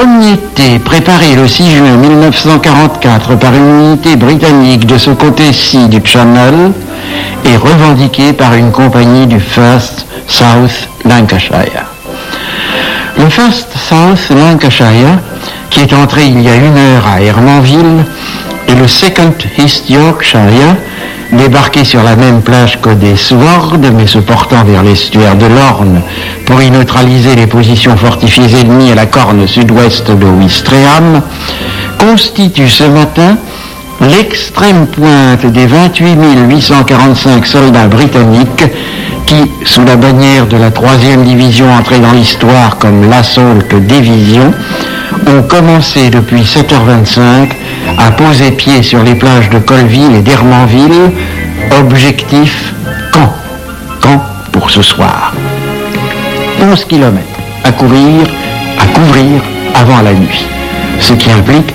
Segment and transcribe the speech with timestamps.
[0.00, 0.80] premier thé
[1.36, 6.72] le 6 juin 1944 par une unité britannique de ce côté-ci du Channel
[7.44, 11.84] est revendiqué par une compagnie du First South Lancashire.
[13.18, 15.18] Le First South Lancashire,
[15.68, 18.04] qui est entré il y a une heure à Hermanville,
[18.68, 20.76] et le Second East Yorkshire,
[21.32, 26.02] débarqué sur la même plage que des Sword, mais se portant vers l'estuaire de l'Orne
[26.46, 31.22] pour y neutraliser les positions fortifiées ennemies à la corne sud-ouest de Ouistreham,
[31.98, 33.36] constitue ce matin
[34.00, 36.16] l'extrême pointe des 28
[36.48, 38.64] 845 soldats britanniques
[39.26, 44.52] qui, sous la bannière de la troisième division entrée dans l'histoire comme l'Assault Division,
[45.26, 47.50] ont commencé depuis 7h25
[48.06, 51.12] à poser pied sur les plages de Colville et d'Hermanville.
[51.78, 52.74] Objectif
[53.12, 53.32] quand?
[54.00, 55.32] Quand pour ce soir?
[56.60, 57.18] 11 km
[57.64, 58.26] à courir,
[58.78, 59.42] à couvrir
[59.74, 60.44] avant la nuit.
[60.98, 61.74] Ce qui implique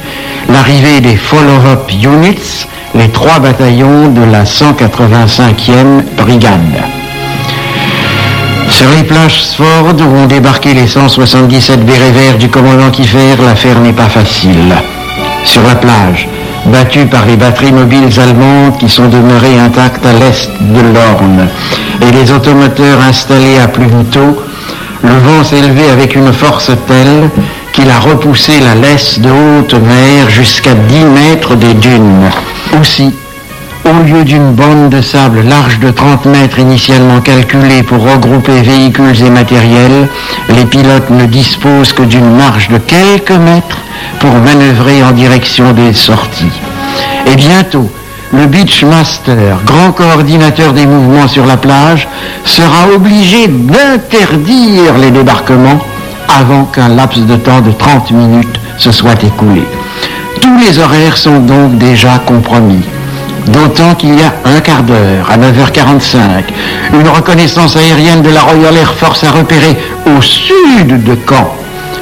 [0.50, 6.84] l'arrivée des follow-up units, les trois bataillons de la 185e brigade.
[8.70, 13.80] Sur les plages Sford où ont débarqué les 177 bérets verts du commandant Kiefer, l'affaire
[13.80, 14.76] n'est pas facile.
[15.46, 16.28] Sur la plage,
[16.66, 21.48] battue par les batteries mobiles allemandes qui sont demeurées intactes à l'est de l'Orne,
[22.02, 24.44] et les automoteurs installés à plus tôt,
[25.04, 27.30] le vent s'est élevé avec une force telle
[27.72, 32.30] qu'il a repoussé la laisse de haute mer jusqu'à 10 mètres des dunes.
[32.80, 33.14] Aussi,
[33.86, 39.24] au lieu d'une bande de sable large de 30 mètres initialement calculée pour regrouper véhicules
[39.24, 40.08] et matériels,
[40.50, 43.78] les pilotes ne disposent que d'une marge de quelques mètres
[44.20, 46.62] pour manœuvrer en direction des sorties.
[47.32, 47.90] Et bientôt,
[48.34, 52.08] le Beachmaster, grand coordinateur des mouvements sur la plage,
[52.44, 55.80] sera obligé d'interdire les débarquements
[56.28, 59.64] avant qu'un laps de temps de 30 minutes se soit écoulé.
[60.42, 62.84] Tous les horaires sont donc déjà compromis.
[63.48, 66.20] D'autant qu'il y a un quart d'heure, à 9h45,
[67.00, 71.56] une reconnaissance aérienne de la Royal Air Force a repéré au sud de Caen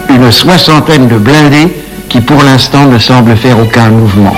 [0.10, 1.74] une soixantaine de blindés
[2.10, 4.36] qui pour l'instant ne semblent faire aucun mouvement.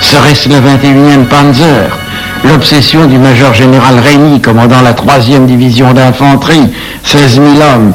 [0.00, 1.98] Serait-ce le 21e Panzer
[2.44, 6.72] L'obsession du major général Rémy, commandant la 3e division d'infanterie,
[7.04, 7.92] 16 000 hommes,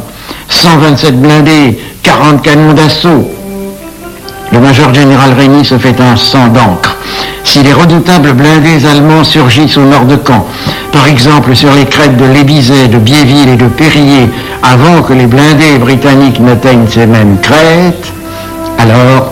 [0.50, 3.32] 127 blindés, 40 canons d'assaut?
[4.52, 6.95] Le major général Rémy se fait un sang d'encre.
[7.56, 10.46] Si les redoutables blindés allemands surgissent au nord de Caen,
[10.92, 14.30] par exemple sur les crêtes de Lébizet, de Biéville et de Périllé,
[14.62, 18.12] avant que les blindés britanniques n'atteignent ces mêmes crêtes,
[18.78, 19.32] alors,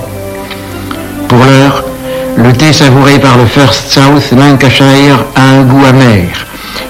[1.28, 1.84] pour l'heure,
[2.38, 6.30] le thé savouré par le First South Lancashire a un goût amer.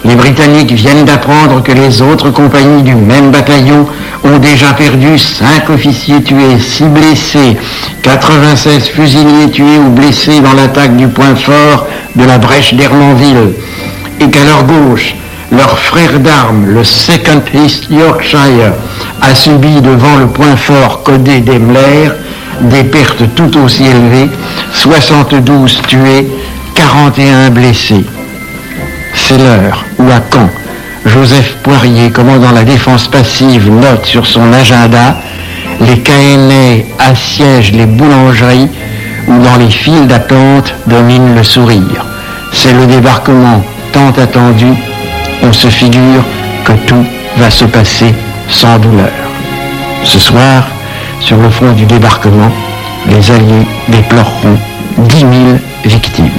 [0.05, 3.87] Les Britanniques viennent d'apprendre que les autres compagnies du même bataillon
[4.23, 7.57] ont déjà perdu 5 officiers tués, 6 blessés,
[8.03, 13.53] 96 fusiliers tués ou blessés dans l'attaque du point fort de la brèche d'Hermanville,
[14.19, 15.15] et qu'à leur gauche,
[15.51, 18.73] leur frère d'armes, le Second East Yorkshire,
[19.21, 22.09] a subi devant le point fort codé d'Emler
[22.61, 24.29] des pertes tout aussi élevées,
[24.73, 26.27] 72 tués,
[26.75, 28.03] 41 blessés.
[29.13, 30.49] C'est l'heure où à Caen,
[31.05, 35.17] Joseph Poirier, commandant la défense passive, note sur son agenda
[35.79, 38.69] les KNA assiègent les boulangeries
[39.27, 42.05] où dans les files d'attente domine le sourire.
[42.51, 44.67] C'est le débarquement tant attendu.
[45.43, 46.23] On se figure
[46.63, 47.05] que tout
[47.37, 48.13] va se passer
[48.49, 49.11] sans douleur.
[50.03, 50.67] Ce soir,
[51.19, 52.51] sur le front du débarquement,
[53.07, 54.57] les Alliés déploreront
[54.97, 55.31] 10 000
[55.85, 56.29] victimes.